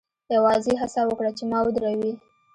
یوازې 0.35 0.73
هڅه 0.81 1.01
وکړه 1.05 1.31
چې 1.37 1.43
ما 1.51 1.59
ودروې 1.65 2.13